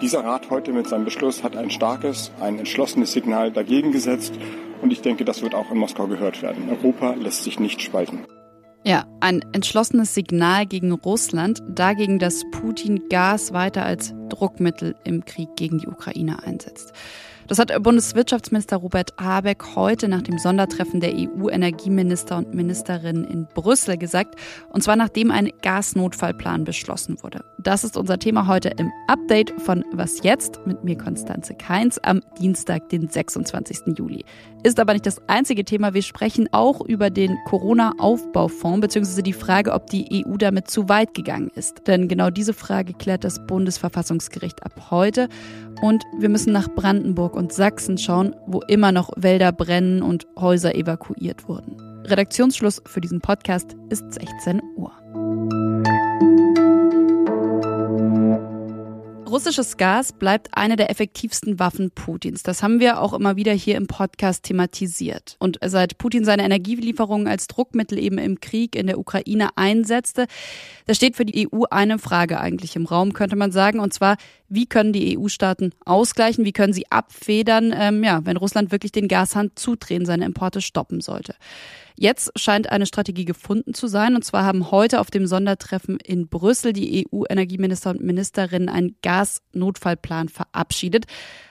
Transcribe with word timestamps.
Dieser 0.00 0.24
Rat 0.24 0.50
heute 0.50 0.72
mit 0.72 0.88
seinem 0.88 1.04
Beschluss 1.04 1.44
hat 1.44 1.56
ein 1.56 1.70
starkes, 1.70 2.32
ein 2.40 2.58
entschlossenes 2.58 3.12
Signal 3.12 3.52
dagegen 3.52 3.92
gesetzt 3.92 4.34
und 4.82 4.92
ich 4.92 5.02
denke, 5.02 5.24
das 5.24 5.42
wird 5.42 5.54
auch 5.54 5.70
in 5.70 5.78
Moskau 5.78 6.06
gehört 6.06 6.42
werden. 6.42 6.68
Europa 6.68 7.14
lässt 7.14 7.44
sich 7.44 7.60
nicht 7.60 7.80
spalten. 7.80 8.24
Ja, 8.82 9.04
ein 9.20 9.44
entschlossenes 9.52 10.14
Signal 10.14 10.66
gegen 10.66 10.92
Russland, 10.92 11.62
dagegen, 11.68 12.18
dass 12.18 12.42
Putin 12.50 13.08
Gas 13.10 13.52
weiter 13.52 13.84
als 13.84 14.14
Druckmittel 14.30 14.96
im 15.04 15.24
Krieg 15.26 15.48
gegen 15.56 15.78
die 15.78 15.86
Ukraine 15.86 16.42
einsetzt. 16.42 16.92
Das 17.50 17.58
hat 17.58 17.72
Bundeswirtschaftsminister 17.82 18.76
Robert 18.76 19.12
Habeck 19.18 19.74
heute 19.74 20.06
nach 20.06 20.22
dem 20.22 20.38
Sondertreffen 20.38 21.00
der 21.00 21.14
EU-Energieminister 21.16 22.36
und 22.36 22.54
Ministerinnen 22.54 23.24
in 23.24 23.48
Brüssel 23.52 23.98
gesagt. 23.98 24.36
Und 24.68 24.84
zwar 24.84 24.94
nachdem 24.94 25.32
ein 25.32 25.50
Gasnotfallplan 25.60 26.62
beschlossen 26.62 27.20
wurde. 27.24 27.44
Das 27.58 27.82
ist 27.82 27.96
unser 27.96 28.20
Thema 28.20 28.46
heute 28.46 28.68
im 28.78 28.92
Update 29.08 29.52
von 29.62 29.84
Was 29.92 30.22
jetzt 30.22 30.60
mit 30.64 30.84
mir 30.84 30.96
Konstanze 30.96 31.56
Keins 31.56 31.98
am 31.98 32.22
Dienstag, 32.38 32.88
den 32.88 33.08
26. 33.08 33.98
Juli. 33.98 34.24
Ist 34.62 34.78
aber 34.78 34.92
nicht 34.92 35.06
das 35.06 35.20
einzige 35.26 35.64
Thema. 35.64 35.92
Wir 35.92 36.02
sprechen 36.02 36.48
auch 36.52 36.80
über 36.82 37.10
den 37.10 37.36
Corona-Aufbaufonds 37.46 38.80
bzw. 38.80 39.22
die 39.22 39.32
Frage, 39.32 39.72
ob 39.72 39.88
die 39.88 40.24
EU 40.24 40.36
damit 40.36 40.70
zu 40.70 40.88
weit 40.88 41.14
gegangen 41.14 41.50
ist. 41.56 41.88
Denn 41.88 42.06
genau 42.06 42.30
diese 42.30 42.52
Frage 42.52 42.92
klärt 42.92 43.24
das 43.24 43.44
Bundesverfassungsgericht 43.44 44.62
ab 44.62 44.90
heute. 44.92 45.28
Und 45.82 46.04
wir 46.18 46.28
müssen 46.28 46.52
nach 46.52 46.68
Brandenburg 46.68 47.39
und 47.40 47.54
Sachsen 47.54 47.96
schauen, 47.96 48.36
wo 48.46 48.60
immer 48.68 48.92
noch 48.92 49.10
Wälder 49.16 49.50
brennen 49.50 50.02
und 50.02 50.28
Häuser 50.38 50.74
evakuiert 50.74 51.48
wurden. 51.48 51.76
Redaktionsschluss 52.04 52.82
für 52.84 53.00
diesen 53.00 53.20
Podcast 53.20 53.76
ist 53.88 54.12
16 54.12 54.60
Uhr. 54.76 54.92
Russisches 59.30 59.76
Gas 59.76 60.12
bleibt 60.12 60.48
eine 60.54 60.74
der 60.74 60.90
effektivsten 60.90 61.60
Waffen 61.60 61.92
Putins. 61.92 62.42
Das 62.42 62.64
haben 62.64 62.80
wir 62.80 63.00
auch 63.00 63.12
immer 63.12 63.36
wieder 63.36 63.52
hier 63.52 63.76
im 63.76 63.86
Podcast 63.86 64.42
thematisiert. 64.42 65.36
Und 65.38 65.60
seit 65.64 65.98
Putin 65.98 66.24
seine 66.24 66.42
Energielieferungen 66.42 67.28
als 67.28 67.46
Druckmittel 67.46 67.96
eben 68.00 68.18
im 68.18 68.40
Krieg 68.40 68.74
in 68.74 68.88
der 68.88 68.98
Ukraine 68.98 69.50
einsetzte, 69.54 70.26
da 70.86 70.94
steht 70.94 71.14
für 71.14 71.24
die 71.24 71.46
EU 71.46 71.62
eine 71.70 72.00
Frage 72.00 72.40
eigentlich 72.40 72.74
im 72.74 72.86
Raum, 72.86 73.12
könnte 73.12 73.36
man 73.36 73.52
sagen. 73.52 73.78
Und 73.78 73.94
zwar, 73.94 74.16
wie 74.48 74.66
können 74.66 74.92
die 74.92 75.16
EU-Staaten 75.16 75.74
ausgleichen? 75.84 76.44
Wie 76.44 76.52
können 76.52 76.72
sie 76.72 76.90
abfedern, 76.90 77.72
ähm, 77.72 78.02
ja, 78.02 78.26
wenn 78.26 78.36
Russland 78.36 78.72
wirklich 78.72 78.90
den 78.90 79.06
Gashand 79.06 79.56
zudrehen, 79.56 80.06
seine 80.06 80.24
Importe 80.24 80.60
stoppen 80.60 81.00
sollte? 81.00 81.36
Jetzt 82.02 82.32
scheint 82.36 82.72
eine 82.72 82.86
Strategie 82.86 83.26
gefunden 83.26 83.74
zu 83.74 83.86
sein. 83.86 84.14
Und 84.14 84.24
zwar 84.24 84.46
haben 84.46 84.70
heute 84.70 85.00
auf 85.00 85.10
dem 85.10 85.26
Sondertreffen 85.26 85.98
in 86.02 86.28
Brüssel 86.28 86.72
die 86.72 87.06
EU-Energieminister 87.06 87.90
und 87.90 88.02
Ministerinnen 88.02 88.70
einen 88.70 88.96
Gasnotfallplan 89.02 90.30
verabschiedet. 90.30 91.04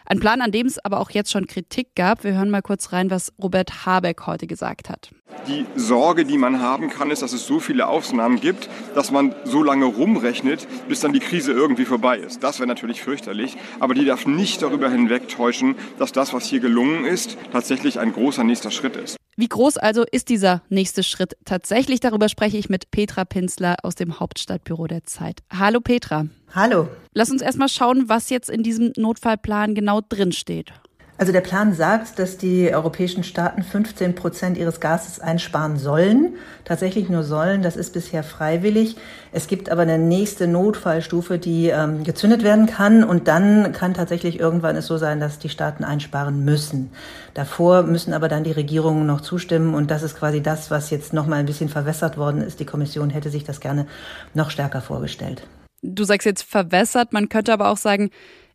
Ein 0.08 0.20
Plan, 0.20 0.42
an 0.42 0.52
dem 0.52 0.66
es 0.66 0.84
aber 0.84 1.02
auch 1.02 1.12
jetzt 1.12 1.32
schon 1.32 1.46
Kritik 1.46 1.94
gab. 1.96 2.24
Wir 2.24 2.34
hören 2.34 2.50
mal 2.50 2.64
kurz 2.64 2.92
rein, 2.94 3.12
was 3.12 3.32
Robert 3.40 3.86
Habeck 3.86 4.26
heute 4.26 4.48
gesagt 4.48 4.90
hat. 4.90 5.12
Die 5.48 5.68
Sorge, 5.76 6.26
die 6.26 6.40
man 6.40 6.60
haben 6.60 6.90
kann, 6.90 7.12
ist, 7.12 7.22
dass 7.22 7.34
es 7.34 7.46
so 7.46 7.60
viele 7.60 7.86
Aufnahmen 7.86 8.40
gibt, 8.40 8.72
dass 8.96 9.12
man 9.12 9.36
so 9.44 9.62
lange 9.62 9.86
rumrechnet, 9.86 10.68
bis 10.88 11.00
dann 11.00 11.14
die 11.14 11.20
Krise 11.20 11.52
irgendwie 11.52 11.86
vorbei 11.86 12.18
ist. 12.18 12.44
Das 12.44 12.58
wäre 12.58 12.66
natürlich 12.68 13.04
fürchterlich, 13.04 13.56
aber 13.80 13.94
die 13.94 14.04
darf 14.04 14.26
nicht 14.26 14.64
darüber 14.64 14.90
hinwegtäuschen, 14.90 15.76
dass 16.00 16.12
das, 16.12 16.34
was 16.34 16.46
hier 16.46 16.60
gelungen 16.60 17.06
ist, 17.06 17.38
tatsächlich 17.52 18.00
ein 18.00 18.14
großer 18.14 18.44
nächster 18.44 18.72
Schritt 18.72 18.96
ist. 18.96 19.19
Wie 19.40 19.48
groß 19.48 19.78
also 19.78 20.04
ist 20.04 20.28
dieser 20.28 20.64
nächste 20.68 21.02
Schritt 21.02 21.38
tatsächlich? 21.46 22.02
Darüber 22.02 22.28
spreche 22.28 22.58
ich 22.58 22.68
mit 22.68 22.92
Petra 22.92 23.24
Pinsler 23.24 23.78
aus 23.84 23.96
dem 23.96 24.20
Hauptstadtbüro 24.20 24.88
der 24.88 25.06
Zeit. 25.06 25.44
Hallo 25.50 25.80
Petra. 25.80 26.26
Hallo. 26.54 26.90
Lass 27.14 27.32
uns 27.32 27.42
erstmal 27.42 27.70
schauen, 27.70 28.10
was 28.10 28.30
jetzt 28.30 28.50
in 28.50 28.64
diesem 28.64 28.92
Notfallplan 28.98 29.76
genau 29.76 30.02
drinsteht. 30.02 30.74
Also 31.20 31.34
der 31.34 31.42
Plan 31.42 31.74
sagt, 31.74 32.18
dass 32.18 32.38
die 32.38 32.74
europäischen 32.74 33.26
Staaten 33.26 33.62
15 33.62 34.16
Prozent 34.16 34.58
ihres 34.58 34.80
Gases 34.80 35.20
einsparen 35.20 35.78
sollen. 35.78 36.36
Tatsächlich 36.64 37.10
nur 37.10 37.24
sollen, 37.24 37.62
das 37.62 37.76
ist 37.76 37.92
bisher 37.92 38.24
freiwillig. 38.24 38.96
Es 39.34 39.48
gibt 39.48 39.70
aber 39.70 39.82
eine 39.82 39.98
nächste 39.98 40.48
Notfallstufe, 40.48 41.38
die 41.38 41.68
ähm, 41.68 42.06
gezündet 42.06 42.42
werden 42.42 42.68
kann. 42.68 43.04
Und 43.04 43.28
dann 43.28 43.74
kann 43.74 43.94
tatsächlich 43.94 44.40
irgendwann 44.40 44.78
es 44.78 44.88
so 44.88 44.96
sein, 44.96 45.20
dass 45.20 45.40
die 45.40 45.50
Staaten 45.50 45.84
einsparen 45.84 46.46
müssen. 46.46 46.90
Davor 47.34 47.84
müssen 47.84 48.14
aber 48.14 48.30
dann 48.30 48.46
die 48.46 48.54
Regierungen 48.54 49.06
noch 49.06 49.20
zustimmen. 49.20 49.74
Und 49.74 49.92
das 49.92 50.04
ist 50.04 50.18
quasi 50.18 50.42
das, 50.42 50.72
was 50.72 50.90
jetzt 50.90 51.12
noch 51.12 51.28
mal 51.28 51.36
ein 51.36 51.46
bisschen 51.46 51.68
verwässert 51.68 52.18
worden 52.18 52.42
ist. 52.42 52.62
Die 52.62 52.66
Kommission 52.66 53.10
hätte 53.10 53.30
sich 53.30 53.44
das 53.44 53.60
gerne 53.60 53.88
noch 54.34 54.52
stärker 54.52 54.80
vorgestellt. 54.80 55.46
Du 55.82 56.06
sagst 56.06 56.26
jetzt 56.26 56.44
verwässert. 56.44 57.12
Man 57.12 57.28
könnte 57.28 57.52
aber 57.52 57.70
auch 57.70 57.78
sagen, 57.78 58.10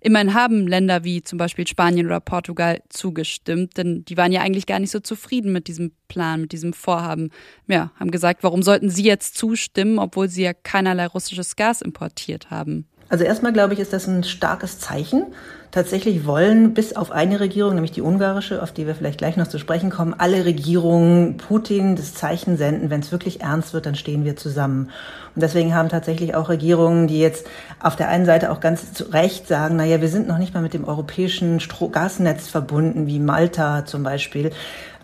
Immerhin 0.05 0.35
haben 0.35 0.67
Länder 0.67 1.03
wie 1.03 1.23
zum 1.23 1.39
Beispiel 1.39 1.67
Spanien 1.67 2.05
oder 2.05 2.21
Portugal 2.21 2.83
zugestimmt, 2.91 3.79
denn 3.79 4.05
die 4.05 4.19
waren 4.19 4.33
ja 4.33 4.43
eigentlich 4.43 4.67
gar 4.67 4.79
nicht 4.79 4.91
so 4.91 5.01
zufrieden 5.01 5.51
mit 5.51 5.67
diesem 5.67 5.93
Plan, 6.09 6.43
mit 6.43 6.53
diesem 6.53 6.75
Vorhaben. 6.75 7.31
Ja, 7.69 7.91
haben 7.99 8.11
gesagt, 8.11 8.43
warum 8.43 8.63
sollten 8.63 8.91
sie 8.91 9.05
jetzt 9.05 9.39
zustimmen, 9.39 9.99
obwohl 9.99 10.29
sie 10.29 10.43
ja 10.43 10.53
keinerlei 10.53 11.07
russisches 11.07 11.57
Gas 11.57 11.81
importiert 11.81 12.51
haben? 12.51 12.87
Also 13.09 13.25
erstmal 13.25 13.55
glaube 13.55 13.73
ich, 13.73 13.81
ist 13.81 13.95
das 13.95 14.07
ein 14.07 14.25
starkes 14.25 14.79
Zeichen. 14.79 15.25
Tatsächlich 15.75 16.25
wollen 16.25 16.73
bis 16.73 16.95
auf 16.95 17.11
eine 17.11 17.41
Regierung, 17.41 17.75
nämlich 17.75 17.91
die 17.91 18.01
ungarische, 18.01 18.63
auf 18.63 18.71
die 18.71 18.87
wir 18.87 18.95
vielleicht 18.95 19.19
gleich 19.19 19.37
noch 19.37 19.49
zu 19.49 19.59
sprechen 19.59 19.91
kommen, 19.91 20.15
alle 20.17 20.45
Regierungen 20.45 21.37
Putin 21.37 21.97
das 21.97 22.15
Zeichen 22.15 22.57
senden, 22.57 22.91
wenn 22.91 23.01
es 23.01 23.11
wirklich 23.11 23.41
ernst 23.41 23.75
wird, 23.75 23.85
dann 23.85 23.97
stehen 23.97 24.25
wir 24.25 24.37
zusammen. 24.37 24.91
Und 25.35 25.43
deswegen 25.43 25.75
haben 25.75 25.89
tatsächlich 25.89 26.37
auch 26.37 26.49
Regierungen, 26.49 27.09
die 27.09 27.19
jetzt 27.19 27.49
auf 27.81 27.97
der 27.97 28.09
einen 28.09 28.25
Seite 28.25 28.53
auch 28.53 28.61
ganz 28.61 28.93
zu 28.93 29.11
Recht 29.13 29.49
sagen, 29.49 29.75
naja, 29.75 30.01
wir 30.01 30.09
sind 30.09 30.29
noch 30.29 30.39
nicht 30.39 30.55
mal 30.55 30.63
mit 30.63 30.75
dem 30.75 30.85
europäischen 30.85 31.59
Stro 31.59 31.89
Gasnetz 31.89 32.47
verbunden, 32.47 33.09
wie 33.09 33.19
Malta 33.19 33.85
zum 33.85 34.05
Beispiel. 34.05 34.53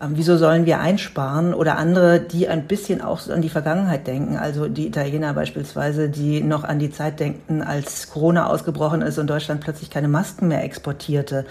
Ähm, 0.01 0.13
wieso 0.15 0.37
sollen 0.37 0.65
wir 0.65 0.79
einsparen? 0.79 1.53
Oder 1.53 1.77
andere, 1.77 2.19
die 2.19 2.47
ein 2.47 2.67
bisschen 2.67 3.01
auch 3.01 3.27
an 3.29 3.41
die 3.41 3.49
Vergangenheit 3.49 4.07
denken. 4.07 4.37
Also 4.37 4.67
die 4.67 4.87
Italiener 4.87 5.33
beispielsweise, 5.33 6.09
die 6.09 6.41
noch 6.41 6.63
an 6.63 6.79
die 6.79 6.91
Zeit 6.91 7.19
denken, 7.19 7.61
als 7.61 8.09
Corona 8.09 8.47
ausgebrochen 8.47 9.01
ist 9.01 9.19
und 9.19 9.27
Deutschland 9.27 9.61
plötzlich 9.61 9.89
keine 9.89 10.07
Masken 10.07 10.47
mehr 10.47 10.63
exportierte. 10.63 11.45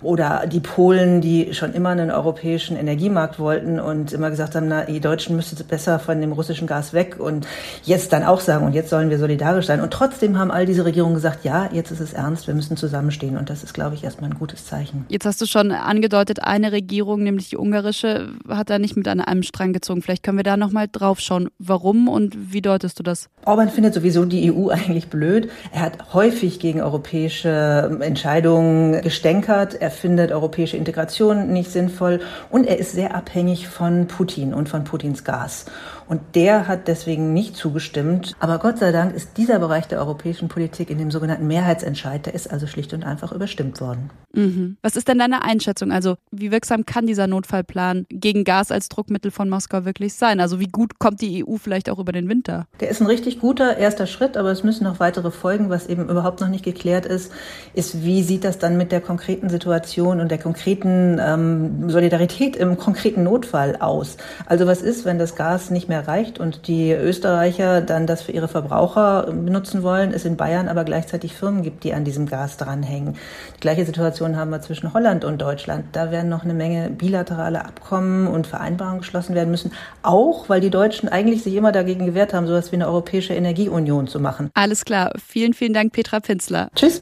Oder 0.00 0.46
die 0.46 0.60
Polen, 0.60 1.20
die 1.20 1.54
schon 1.54 1.72
immer 1.72 1.90
einen 1.90 2.10
europäischen 2.10 2.76
Energiemarkt 2.76 3.38
wollten 3.38 3.80
und 3.80 4.12
immer 4.12 4.30
gesagt 4.30 4.54
haben, 4.54 4.68
na, 4.68 4.84
die 4.84 5.00
Deutschen 5.00 5.34
müssten 5.34 5.56
besser 5.66 5.98
von 5.98 6.20
dem 6.20 6.32
russischen 6.32 6.66
Gas 6.68 6.92
weg 6.92 7.16
und 7.18 7.46
jetzt 7.84 8.12
dann 8.12 8.22
auch 8.22 8.40
sagen, 8.40 8.64
und 8.64 8.74
jetzt 8.74 8.90
sollen 8.90 9.10
wir 9.10 9.18
solidarisch 9.18 9.66
sein. 9.66 9.80
Und 9.80 9.92
trotzdem 9.92 10.38
haben 10.38 10.50
all 10.50 10.66
diese 10.66 10.84
Regierungen 10.84 11.14
gesagt, 11.14 11.44
ja, 11.44 11.68
jetzt 11.72 11.90
ist 11.90 12.00
es 12.00 12.12
ernst, 12.12 12.46
wir 12.46 12.54
müssen 12.54 12.76
zusammenstehen. 12.76 13.36
Und 13.36 13.50
das 13.50 13.64
ist, 13.64 13.74
glaube 13.74 13.96
ich, 13.96 14.04
erstmal 14.04 14.30
ein 14.30 14.38
gutes 14.38 14.66
Zeichen. 14.66 15.04
Jetzt 15.08 15.26
hast 15.26 15.40
du 15.40 15.46
schon 15.46 15.72
angedeutet, 15.72 16.42
eine 16.42 16.70
Regierung, 16.70 17.24
nämlich 17.24 17.48
die 17.48 17.56
ungarische, 17.56 18.28
hat 18.48 18.70
da 18.70 18.78
nicht 18.78 18.96
mit 18.96 19.08
an 19.08 19.20
einem 19.20 19.42
Strang 19.42 19.72
gezogen. 19.72 20.02
Vielleicht 20.02 20.22
können 20.22 20.38
wir 20.38 20.44
da 20.44 20.56
nochmal 20.56 20.86
drauf 20.90 21.18
schauen. 21.18 21.48
Warum 21.58 22.08
und 22.08 22.52
wie 22.52 22.62
deutest 22.62 22.98
du 22.98 23.02
das? 23.02 23.28
Orban 23.44 23.68
findet 23.68 23.94
sowieso 23.94 24.24
die 24.24 24.52
EU 24.52 24.68
eigentlich 24.70 25.08
blöd. 25.08 25.50
Er 25.72 25.80
hat 25.80 26.14
häufig 26.14 26.60
gegen 26.60 26.82
europäische 26.82 27.98
Entscheidungen 28.00 29.02
gestänkert. 29.02 29.74
Er 29.74 29.87
er 29.88 29.92
findet 29.92 30.32
europäische 30.32 30.76
Integration 30.76 31.50
nicht 31.50 31.72
sinnvoll 31.72 32.20
und 32.50 32.66
er 32.66 32.78
ist 32.78 32.92
sehr 32.92 33.14
abhängig 33.14 33.68
von 33.68 34.06
Putin 34.06 34.52
und 34.52 34.68
von 34.68 34.84
Putins 34.84 35.24
Gas. 35.24 35.64
Und 36.08 36.34
der 36.34 36.66
hat 36.66 36.88
deswegen 36.88 37.34
nicht 37.34 37.54
zugestimmt. 37.54 38.34
Aber 38.40 38.58
Gott 38.58 38.78
sei 38.78 38.92
Dank 38.92 39.14
ist 39.14 39.36
dieser 39.36 39.58
Bereich 39.58 39.86
der 39.88 39.98
europäischen 39.98 40.48
Politik 40.48 40.88
in 40.88 40.98
dem 40.98 41.10
sogenannten 41.10 41.46
Mehrheitsentscheid, 41.46 42.24
der 42.24 42.34
ist 42.34 42.50
also 42.50 42.66
schlicht 42.66 42.94
und 42.94 43.04
einfach 43.04 43.30
überstimmt 43.30 43.80
worden. 43.80 44.10
Mhm. 44.32 44.78
Was 44.82 44.96
ist 44.96 45.08
denn 45.08 45.18
deine 45.18 45.44
Einschätzung? 45.44 45.92
Also 45.92 46.16
wie 46.30 46.50
wirksam 46.50 46.86
kann 46.86 47.06
dieser 47.06 47.26
Notfallplan 47.26 48.06
gegen 48.08 48.44
Gas 48.44 48.72
als 48.72 48.88
Druckmittel 48.88 49.30
von 49.30 49.50
Moskau 49.50 49.84
wirklich 49.84 50.14
sein? 50.14 50.40
Also 50.40 50.60
wie 50.60 50.68
gut 50.68 50.98
kommt 50.98 51.20
die 51.20 51.44
EU 51.46 51.56
vielleicht 51.56 51.90
auch 51.90 51.98
über 51.98 52.12
den 52.12 52.28
Winter? 52.28 52.66
Der 52.80 52.88
ist 52.88 53.02
ein 53.02 53.06
richtig 53.06 53.40
guter 53.40 53.76
erster 53.76 54.06
Schritt, 54.06 54.38
aber 54.38 54.50
es 54.50 54.64
müssen 54.64 54.84
noch 54.84 55.00
weitere 55.00 55.30
folgen. 55.30 55.68
Was 55.68 55.88
eben 55.88 56.08
überhaupt 56.08 56.40
noch 56.40 56.48
nicht 56.48 56.64
geklärt 56.64 57.04
ist, 57.04 57.32
ist, 57.74 58.02
wie 58.02 58.22
sieht 58.22 58.44
das 58.44 58.58
dann 58.58 58.78
mit 58.78 58.92
der 58.92 59.02
konkreten 59.02 59.50
Situation 59.50 60.20
und 60.20 60.30
der 60.30 60.38
konkreten 60.38 61.18
ähm, 61.20 61.90
Solidarität 61.90 62.56
im 62.56 62.78
konkreten 62.78 63.24
Notfall 63.24 63.76
aus? 63.76 64.16
Also 64.46 64.66
was 64.66 64.80
ist, 64.80 65.04
wenn 65.04 65.18
das 65.18 65.36
Gas 65.36 65.70
nicht 65.70 65.88
mehr 65.88 65.97
erreicht 65.98 66.38
und 66.38 66.66
die 66.68 66.92
Österreicher 66.92 67.80
dann 67.80 68.06
das 68.06 68.22
für 68.22 68.32
ihre 68.32 68.48
Verbraucher 68.48 69.26
benutzen 69.32 69.82
wollen, 69.82 70.12
es 70.12 70.24
in 70.24 70.36
Bayern 70.36 70.68
aber 70.68 70.84
gleichzeitig 70.84 71.34
Firmen 71.34 71.62
gibt, 71.62 71.84
die 71.84 71.92
an 71.92 72.04
diesem 72.04 72.26
Gas 72.26 72.56
dranhängen. 72.56 73.16
Die 73.56 73.60
gleiche 73.60 73.84
Situation 73.84 74.36
haben 74.36 74.50
wir 74.50 74.60
zwischen 74.60 74.94
Holland 74.94 75.24
und 75.24 75.40
Deutschland. 75.40 75.86
Da 75.92 76.10
werden 76.10 76.28
noch 76.28 76.44
eine 76.44 76.54
Menge 76.54 76.90
bilaterale 76.90 77.64
Abkommen 77.64 78.26
und 78.26 78.46
Vereinbarungen 78.46 79.00
geschlossen 79.00 79.34
werden 79.34 79.50
müssen, 79.50 79.72
auch 80.02 80.48
weil 80.48 80.60
die 80.60 80.70
Deutschen 80.70 81.08
eigentlich 81.08 81.42
sich 81.42 81.54
immer 81.54 81.72
dagegen 81.72 82.06
gewehrt 82.06 82.32
haben, 82.32 82.46
sowas 82.46 82.72
wie 82.72 82.76
eine 82.76 82.86
europäische 82.86 83.34
Energieunion 83.34 84.06
zu 84.06 84.20
machen. 84.20 84.50
Alles 84.54 84.84
klar. 84.84 85.12
Vielen, 85.24 85.54
vielen 85.54 85.74
Dank, 85.74 85.92
Petra 85.92 86.20
Pinzler. 86.20 86.68
Tschüss. 86.74 87.00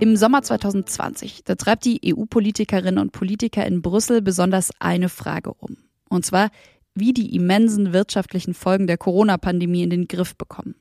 Im 0.00 0.16
Sommer 0.16 0.40
2020, 0.40 1.44
da 1.44 1.56
treibt 1.56 1.84
die 1.84 2.00
EU-Politikerinnen 2.02 2.98
und 2.98 3.12
Politiker 3.12 3.66
in 3.66 3.82
Brüssel 3.82 4.22
besonders 4.22 4.70
eine 4.78 5.10
Frage 5.10 5.52
um. 5.52 5.76
Und 6.10 6.26
zwar, 6.26 6.50
wie 6.94 7.14
die 7.14 7.34
immensen 7.34 7.94
wirtschaftlichen 7.94 8.52
Folgen 8.52 8.86
der 8.86 8.98
Corona-Pandemie 8.98 9.82
in 9.84 9.90
den 9.90 10.08
Griff 10.08 10.36
bekommen. 10.36 10.74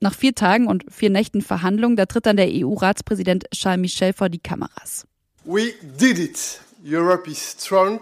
Nach 0.00 0.14
vier 0.14 0.34
Tagen 0.34 0.66
und 0.66 0.84
vier 0.92 1.10
Nächten 1.10 1.40
Verhandlungen, 1.40 1.96
da 1.96 2.06
tritt 2.06 2.26
dann 2.26 2.36
der 2.36 2.48
EU-Ratspräsident 2.48 3.46
Charles 3.50 3.80
Michel 3.80 4.12
vor 4.12 4.28
die 4.28 4.38
Kameras. 4.38 5.06
We 5.44 5.72
did 5.98 6.18
it. 6.18 6.60
Europe 6.86 7.28
is 7.28 7.56
strong. 7.58 8.00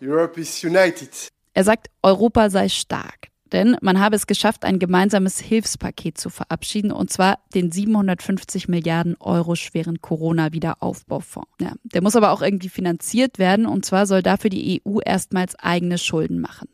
Europe 0.00 0.40
is 0.40 0.64
united. 0.64 1.28
Er 1.52 1.64
sagt, 1.64 1.88
Europa 2.02 2.50
sei 2.50 2.68
stark. 2.68 3.28
Denn 3.54 3.76
man 3.80 4.00
habe 4.00 4.16
es 4.16 4.26
geschafft, 4.26 4.64
ein 4.64 4.80
gemeinsames 4.80 5.38
Hilfspaket 5.38 6.18
zu 6.18 6.28
verabschieden, 6.28 6.90
und 6.90 7.10
zwar 7.10 7.38
den 7.54 7.70
750 7.70 8.66
Milliarden 8.66 9.14
Euro 9.20 9.54
schweren 9.54 10.00
Corona-Wiederaufbaufonds. 10.00 11.48
Ja, 11.60 11.70
der 11.84 12.02
muss 12.02 12.16
aber 12.16 12.32
auch 12.32 12.42
irgendwie 12.42 12.68
finanziert 12.68 13.38
werden, 13.38 13.66
und 13.66 13.84
zwar 13.84 14.06
soll 14.06 14.24
dafür 14.24 14.50
die 14.50 14.82
EU 14.84 14.98
erstmals 14.98 15.54
eigene 15.54 15.98
Schulden 15.98 16.40
machen. 16.40 16.68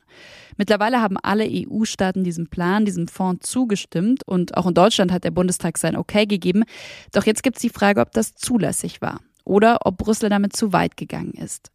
Mittlerweile 0.56 1.02
haben 1.02 1.18
alle 1.18 1.46
EU-Staaten 1.46 2.24
diesem 2.24 2.46
Plan, 2.46 2.86
diesem 2.86 3.08
Fonds 3.08 3.50
zugestimmt 3.50 4.26
und 4.26 4.56
auch 4.56 4.66
in 4.66 4.72
Deutschland 4.72 5.12
hat 5.12 5.24
der 5.24 5.32
Bundestag 5.32 5.76
sein 5.76 5.96
Okay 5.96 6.24
gegeben. 6.24 6.64
Doch 7.12 7.26
jetzt 7.26 7.42
gibt 7.42 7.56
es 7.56 7.62
die 7.62 7.68
Frage, 7.68 8.00
ob 8.00 8.12
das 8.12 8.36
zulässig 8.36 9.02
war 9.02 9.20
oder 9.44 9.80
ob 9.84 9.98
Brüssel 9.98 10.28
damit 10.28 10.54
zu 10.54 10.72
weit 10.72 10.96
gegangen 10.96 11.32
ist. 11.32 11.70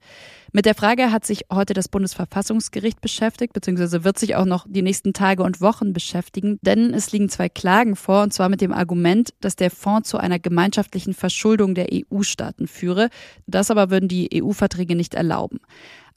Mit 0.52 0.66
der 0.66 0.76
Frage 0.76 1.12
hat 1.12 1.26
sich 1.26 1.48
heute 1.52 1.74
das 1.74 1.90
Bundesverfassungsgericht 1.90 3.02
beschäftigt, 3.02 3.52
beziehungsweise 3.52 4.04
wird 4.04 4.18
sich 4.18 4.36
auch 4.36 4.46
noch 4.46 4.66
die 4.70 4.82
nächsten 4.82 5.12
Tage 5.12 5.44
und 5.44 5.60
Wochen 5.60 5.92
beschäftigen, 5.92 6.60
denn 6.62 6.94
es 6.94 7.12
liegen 7.12 7.28
zwei 7.28 7.50
Klagen 7.50 7.96
vor, 7.96 8.24
und 8.24 8.34
zwar 8.34 8.48
mit 8.48 8.62
dem 8.62 8.72
Argument, 8.72 9.34
dass 9.42 9.58
der 9.58 9.70
Fonds 9.70 10.10
zu 10.10 10.18
einer 10.18 10.40
gemeinschaftlichen 10.40 11.14
Verschuldung 11.14 11.76
der 11.76 11.88
EU-Staaten 11.92 12.68
führe. 12.68 13.10
Das 13.48 13.70
aber 13.70 13.90
würden 13.90 14.08
die 14.08 14.30
EU-Verträge 14.42 14.96
nicht 14.96 15.14
erlauben. 15.14 15.60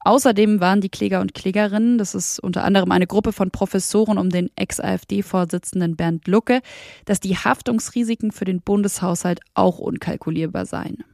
Außerdem 0.00 0.61
waren 0.61 0.81
die 0.81 0.89
Kläger 0.89 1.21
und 1.21 1.35
Klägerinnen, 1.35 1.99
das 1.99 2.15
ist 2.15 2.39
unter 2.39 2.65
anderem 2.65 2.93
eine 2.93 3.06
Gruppe 3.06 3.33
von 3.33 3.50
Professoren 3.50 4.19
um 4.19 4.31
den 4.31 4.49
Ex-AfD-Vorsitzenden 4.55 5.97
Bernd 5.97 6.29
Lucke, 6.29 6.61
dass 7.05 7.21
die 7.21 7.37
Haftungsrisiken 7.37 8.31
für 8.31 8.45
den 8.45 8.61
Bundeshaushalt 8.61 9.41
auch 9.55 9.79
unkalkulierbar 9.79 10.67
seien. 10.67 11.05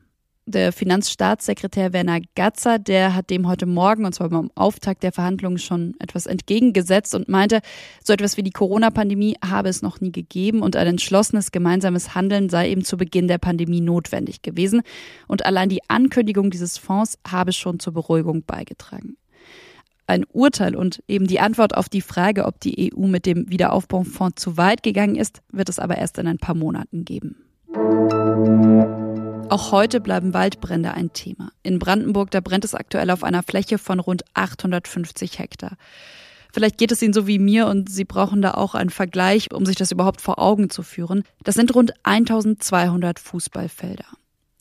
Der 0.46 0.72
Finanzstaatssekretär 0.72 1.94
Werner 1.94 2.20
Gatzer, 2.34 2.78
der 2.78 3.14
hat 3.14 3.30
dem 3.30 3.48
heute 3.48 3.64
Morgen, 3.64 4.04
und 4.04 4.14
zwar 4.14 4.28
beim 4.28 4.50
Auftakt 4.54 5.02
der 5.02 5.10
Verhandlungen, 5.10 5.56
schon 5.56 5.94
etwas 6.00 6.26
entgegengesetzt 6.26 7.14
und 7.14 7.30
meinte, 7.30 7.60
so 8.04 8.12
etwas 8.12 8.36
wie 8.36 8.42
die 8.42 8.50
Corona-Pandemie 8.50 9.36
habe 9.42 9.70
es 9.70 9.80
noch 9.80 10.02
nie 10.02 10.12
gegeben 10.12 10.60
und 10.60 10.76
ein 10.76 10.86
entschlossenes 10.86 11.50
gemeinsames 11.50 12.14
Handeln 12.14 12.50
sei 12.50 12.68
eben 12.68 12.84
zu 12.84 12.98
Beginn 12.98 13.26
der 13.26 13.38
Pandemie 13.38 13.80
notwendig 13.80 14.42
gewesen. 14.42 14.82
Und 15.28 15.46
allein 15.46 15.70
die 15.70 15.80
Ankündigung 15.88 16.50
dieses 16.50 16.76
Fonds 16.76 17.18
habe 17.26 17.52
schon 17.52 17.80
zur 17.80 17.94
Beruhigung 17.94 18.44
beigetragen. 18.44 19.16
Ein 20.06 20.26
Urteil 20.30 20.76
und 20.76 21.02
eben 21.08 21.26
die 21.26 21.40
Antwort 21.40 21.74
auf 21.74 21.88
die 21.88 22.02
Frage, 22.02 22.44
ob 22.44 22.60
die 22.60 22.92
EU 22.92 23.06
mit 23.06 23.24
dem 23.24 23.48
Wiederaufbaufonds 23.48 24.42
zu 24.42 24.58
weit 24.58 24.82
gegangen 24.82 25.16
ist, 25.16 25.40
wird 25.50 25.70
es 25.70 25.78
aber 25.78 25.96
erst 25.96 26.18
in 26.18 26.26
ein 26.26 26.36
paar 26.36 26.54
Monaten 26.54 27.06
geben. 27.06 27.36
Auch 29.50 29.72
heute 29.72 30.00
bleiben 30.00 30.34
Waldbrände 30.34 30.92
ein 30.92 31.12
Thema. 31.12 31.52
In 31.62 31.78
Brandenburg, 31.78 32.30
da 32.30 32.40
brennt 32.40 32.64
es 32.64 32.74
aktuell 32.74 33.10
auf 33.10 33.22
einer 33.22 33.42
Fläche 33.42 33.78
von 33.78 34.00
rund 34.00 34.24
850 34.34 35.38
Hektar. 35.38 35.76
Vielleicht 36.52 36.78
geht 36.78 36.92
es 36.92 37.02
Ihnen 37.02 37.12
so 37.12 37.26
wie 37.26 37.38
mir 37.38 37.66
und 37.66 37.90
Sie 37.90 38.04
brauchen 38.04 38.40
da 38.40 38.54
auch 38.54 38.74
einen 38.74 38.90
Vergleich, 38.90 39.52
um 39.52 39.66
sich 39.66 39.76
das 39.76 39.92
überhaupt 39.92 40.20
vor 40.20 40.38
Augen 40.38 40.70
zu 40.70 40.82
führen. 40.82 41.24
Das 41.42 41.56
sind 41.56 41.74
rund 41.74 41.92
1200 42.04 43.18
Fußballfelder. 43.18 44.06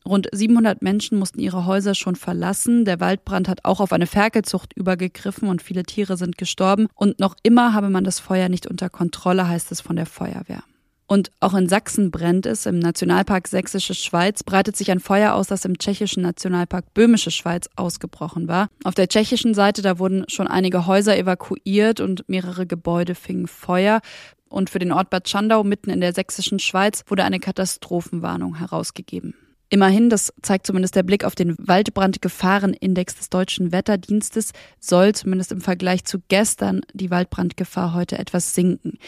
Rund 0.05 0.27
700 0.31 0.81
Menschen 0.81 1.17
mussten 1.17 1.39
ihre 1.39 1.65
Häuser 1.65 1.95
schon 1.95 2.15
verlassen. 2.15 2.83
Der 2.83 2.99
Waldbrand 2.99 3.47
hat 3.47 3.63
auch 3.63 3.79
auf 3.79 3.93
eine 3.93 4.07
Ferkelzucht 4.07 4.73
übergegriffen 4.73 5.47
und 5.47 5.61
viele 5.61 5.83
Tiere 5.83 6.17
sind 6.17 6.37
gestorben. 6.37 6.87
Und 6.93 7.19
noch 7.19 7.35
immer 7.43 7.73
habe 7.73 7.89
man 7.89 8.03
das 8.03 8.19
Feuer 8.19 8.49
nicht 8.49 8.67
unter 8.67 8.89
Kontrolle, 8.89 9.47
heißt 9.47 9.71
es 9.71 9.79
von 9.79 9.95
der 9.95 10.05
Feuerwehr. 10.05 10.63
Und 11.13 11.29
auch 11.41 11.53
in 11.53 11.69
Sachsen 11.69 12.09
brennt 12.09 12.47
es. 12.47 12.65
Im 12.65 12.79
Nationalpark 12.79 13.47
Sächsische 13.47 13.93
Schweiz 13.93 14.41
breitet 14.41 14.75
sich 14.75 14.89
ein 14.89 14.99
Feuer 14.99 15.35
aus, 15.35 15.45
das 15.45 15.63
im 15.63 15.77
tschechischen 15.77 16.23
Nationalpark 16.23 16.91
Böhmische 16.95 17.29
Schweiz 17.29 17.69
ausgebrochen 17.75 18.47
war. 18.47 18.67
Auf 18.83 18.95
der 18.95 19.07
tschechischen 19.07 19.53
Seite, 19.53 19.83
da 19.83 19.99
wurden 19.99 20.25
schon 20.27 20.47
einige 20.47 20.87
Häuser 20.87 21.15
evakuiert 21.15 21.99
und 21.99 22.27
mehrere 22.27 22.65
Gebäude 22.65 23.13
fingen 23.13 23.45
Feuer. 23.45 24.01
Und 24.49 24.71
für 24.71 24.79
den 24.79 24.91
Ort 24.91 25.11
Bad 25.11 25.29
Schandau 25.29 25.63
mitten 25.63 25.91
in 25.91 26.01
der 26.01 26.13
sächsischen 26.13 26.57
Schweiz 26.57 27.03
wurde 27.05 27.25
eine 27.25 27.39
Katastrophenwarnung 27.39 28.55
herausgegeben. 28.55 29.35
Immerhin, 29.73 30.11
das 30.11 30.31
zeigt 30.43 30.67
zumindest 30.67 30.95
der 30.95 31.01
Blick 31.01 31.23
auf 31.23 31.33
den 31.33 31.55
Waldbrandgefahrenindex 31.57 33.15
des 33.15 33.31
deutschen 33.31 33.71
Wetterdienstes, 33.71 34.51
soll 34.79 35.15
zumindest 35.15 35.51
im 35.51 35.61
Vergleich 35.61 36.05
zu 36.05 36.19
gestern 36.27 36.81
die 36.93 37.09
Waldbrandgefahr 37.09 37.95
heute 37.95 38.19
etwas 38.19 38.53
sinken. 38.53 38.99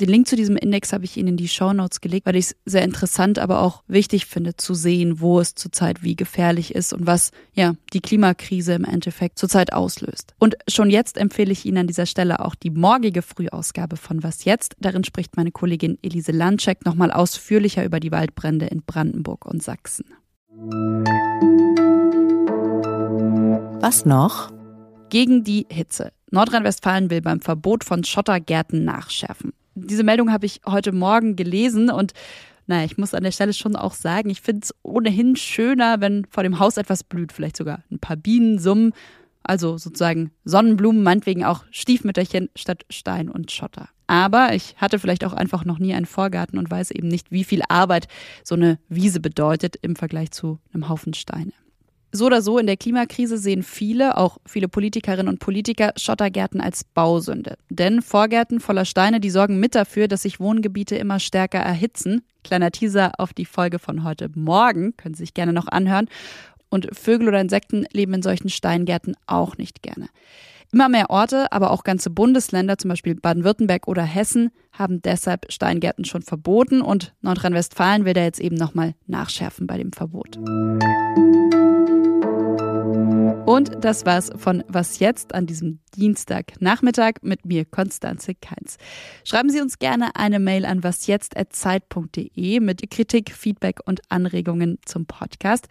Den 0.00 0.08
Link 0.08 0.26
zu 0.26 0.36
diesem 0.36 0.56
Index 0.56 0.92
habe 0.92 1.04
ich 1.04 1.16
Ihnen 1.16 1.28
in 1.28 1.36
die 1.36 1.48
Show 1.48 1.72
Notes 1.72 2.00
gelegt, 2.00 2.26
weil 2.26 2.36
ich 2.36 2.46
es 2.46 2.56
sehr 2.64 2.82
interessant, 2.82 3.38
aber 3.38 3.60
auch 3.60 3.82
wichtig 3.88 4.24
finde 4.24 4.56
zu 4.56 4.72
sehen, 4.74 5.20
wo 5.20 5.38
es 5.38 5.54
zurzeit 5.54 6.02
wie 6.02 6.16
gefährlich 6.16 6.74
ist 6.74 6.94
und 6.94 7.06
was 7.06 7.30
ja 7.54 7.74
die 7.92 8.00
Klimakrise 8.00 8.72
im 8.72 8.84
Endeffekt 8.84 9.38
zurzeit 9.38 9.72
auslöst. 9.74 10.34
Und 10.38 10.56
schon 10.66 10.88
jetzt 10.88 11.18
empfehle 11.18 11.52
ich 11.52 11.66
Ihnen 11.66 11.78
an 11.78 11.86
dieser 11.86 12.06
Stelle 12.06 12.40
auch 12.40 12.54
die 12.54 12.70
morgige 12.70 13.20
Frühausgabe 13.20 13.96
von 13.96 14.22
Was 14.22 14.44
jetzt. 14.44 14.76
Darin 14.80 15.04
spricht 15.04 15.36
meine 15.36 15.52
Kollegin 15.52 15.98
Elise 16.02 16.32
Landcheck 16.32 16.86
nochmal 16.86 17.12
ausführlicher 17.12 17.84
über 17.84 18.00
die 18.00 18.12
Waldbrände 18.12 18.66
in 18.66 18.82
Brandenburg 18.82 19.44
und 19.44 19.62
Sachsen. 19.62 20.01
Was 23.80 24.04
noch? 24.04 24.50
Gegen 25.10 25.44
die 25.44 25.66
Hitze. 25.70 26.12
Nordrhein-Westfalen 26.30 27.10
will 27.10 27.20
beim 27.20 27.40
Verbot 27.40 27.84
von 27.84 28.04
Schottergärten 28.04 28.84
nachschärfen 28.84 29.52
diese 29.74 30.04
Meldung 30.04 30.32
habe 30.32 30.46
ich 30.46 30.60
heute 30.66 30.92
Morgen 30.92 31.36
gelesen 31.36 31.90
und 31.90 32.12
naja, 32.66 32.84
ich 32.84 32.96
muss 32.96 33.14
an 33.14 33.24
der 33.24 33.32
Stelle 33.32 33.52
schon 33.52 33.74
auch 33.74 33.92
sagen, 33.92 34.30
ich 34.30 34.40
finde 34.40 34.60
es 34.62 34.74
ohnehin 34.82 35.34
schöner, 35.34 36.00
wenn 36.00 36.26
vor 36.30 36.44
dem 36.44 36.58
Haus 36.58 36.76
etwas 36.76 37.02
blüht, 37.02 37.32
vielleicht 37.32 37.56
sogar 37.56 37.82
ein 37.90 37.98
paar 37.98 38.16
Bienen 38.16 38.58
summen, 38.58 38.92
also 39.42 39.78
sozusagen 39.78 40.30
Sonnenblumen, 40.44 41.02
meinetwegen 41.02 41.44
auch 41.44 41.64
Stiefmütterchen 41.72 42.50
statt 42.54 42.84
Stein 42.88 43.28
und 43.28 43.50
Schotter. 43.50 43.88
Aber 44.12 44.52
ich 44.52 44.76
hatte 44.76 44.98
vielleicht 44.98 45.24
auch 45.24 45.32
einfach 45.32 45.64
noch 45.64 45.78
nie 45.78 45.94
einen 45.94 46.04
Vorgarten 46.04 46.58
und 46.58 46.70
weiß 46.70 46.90
eben 46.90 47.08
nicht, 47.08 47.30
wie 47.30 47.44
viel 47.44 47.62
Arbeit 47.70 48.08
so 48.44 48.54
eine 48.54 48.78
Wiese 48.90 49.20
bedeutet 49.20 49.76
im 49.80 49.96
Vergleich 49.96 50.32
zu 50.32 50.58
einem 50.74 50.90
Haufen 50.90 51.14
Steine. 51.14 51.54
So 52.12 52.26
oder 52.26 52.42
so 52.42 52.58
in 52.58 52.66
der 52.66 52.76
Klimakrise 52.76 53.38
sehen 53.38 53.62
viele, 53.62 54.18
auch 54.18 54.36
viele 54.44 54.68
Politikerinnen 54.68 55.28
und 55.28 55.38
Politiker, 55.38 55.94
Schottergärten 55.96 56.60
als 56.60 56.84
Bausünde. 56.84 57.56
Denn 57.70 58.02
Vorgärten 58.02 58.60
voller 58.60 58.84
Steine, 58.84 59.18
die 59.18 59.30
sorgen 59.30 59.58
mit 59.58 59.74
dafür, 59.74 60.08
dass 60.08 60.20
sich 60.20 60.38
Wohngebiete 60.38 60.94
immer 60.96 61.18
stärker 61.18 61.60
erhitzen. 61.60 62.20
Kleiner 62.44 62.70
Teaser 62.70 63.12
auf 63.16 63.32
die 63.32 63.46
Folge 63.46 63.78
von 63.78 64.04
heute 64.04 64.28
Morgen, 64.34 64.94
können 64.98 65.14
Sie 65.14 65.22
sich 65.22 65.32
gerne 65.32 65.54
noch 65.54 65.68
anhören. 65.68 66.10
Und 66.68 66.94
Vögel 66.94 67.28
oder 67.28 67.40
Insekten 67.40 67.86
leben 67.92 68.12
in 68.12 68.22
solchen 68.22 68.50
Steingärten 68.50 69.16
auch 69.26 69.56
nicht 69.56 69.82
gerne. 69.82 70.08
Immer 70.72 70.88
mehr 70.88 71.10
Orte, 71.10 71.52
aber 71.52 71.70
auch 71.70 71.84
ganze 71.84 72.08
Bundesländer, 72.08 72.78
zum 72.78 72.88
Beispiel 72.88 73.14
Baden-Württemberg 73.14 73.86
oder 73.88 74.02
Hessen, 74.02 74.50
haben 74.72 75.02
deshalb 75.02 75.52
Steingärten 75.52 76.06
schon 76.06 76.22
verboten 76.22 76.80
und 76.80 77.14
Nordrhein-Westfalen 77.20 78.06
will 78.06 78.14
da 78.14 78.22
jetzt 78.22 78.40
eben 78.40 78.56
nochmal 78.56 78.94
nachschärfen 79.06 79.66
bei 79.66 79.76
dem 79.76 79.92
Verbot. 79.92 80.38
Und 83.46 83.84
das 83.84 84.06
war's 84.06 84.30
von 84.36 84.62
Was 84.68 85.00
jetzt 85.00 85.34
an 85.34 85.46
diesem 85.46 85.80
Dienstagnachmittag 85.96 87.14
mit 87.22 87.44
mir, 87.44 87.64
Konstanze 87.64 88.34
Keins. 88.36 88.76
Schreiben 89.24 89.50
Sie 89.50 89.60
uns 89.60 89.80
gerne 89.80 90.14
eine 90.14 90.38
Mail 90.38 90.64
an 90.64 90.84
wasjetzt.zeit.de 90.84 92.60
mit 92.60 92.88
Kritik, 92.90 93.32
Feedback 93.32 93.80
und 93.84 94.00
Anregungen 94.08 94.78
zum 94.84 95.06
Podcast. 95.06 95.66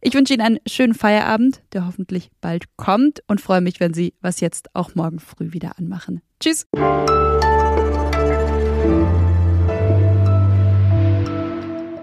Ich 0.00 0.14
wünsche 0.14 0.32
Ihnen 0.32 0.42
einen 0.42 0.58
schönen 0.66 0.94
Feierabend, 0.94 1.62
der 1.74 1.86
hoffentlich 1.86 2.30
bald 2.40 2.64
kommt 2.78 3.22
und 3.26 3.42
freue 3.42 3.60
mich, 3.60 3.80
wenn 3.80 3.92
Sie 3.92 4.14
Was 4.22 4.40
jetzt 4.40 4.74
auch 4.74 4.94
morgen 4.94 5.20
früh 5.20 5.52
wieder 5.52 5.78
anmachen. 5.78 6.22
Tschüss! 6.40 6.66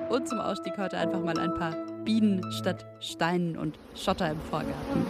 Und 0.09 0.27
zum 0.27 0.39
Ausstieg 0.39 0.77
heute 0.77 0.97
einfach 0.97 1.24
mal 1.24 1.39
ein 1.39 1.55
paar 1.55 1.97
Bienen 2.08 2.42
statt 2.54 2.86
Steinen 3.02 3.58
und 3.58 3.78
Schotter 3.94 4.32
im 4.32 4.40
Vorgarten. 4.40 5.06